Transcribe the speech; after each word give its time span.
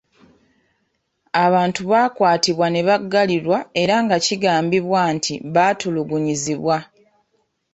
Abantu 1.45 1.81
baakwatibwa 1.91 2.67
ne 2.69 2.81
baggalirwa 2.87 3.57
era 3.81 3.95
nga 4.03 4.17
kigambibwa 4.25 5.01
nti 5.15 5.33
baatulugunyizibwa. 5.53 6.77